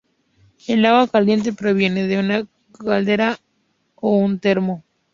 [0.67, 2.47] El agua caliente proviene de una
[2.79, 3.37] caldera
[3.93, 4.83] o un termo.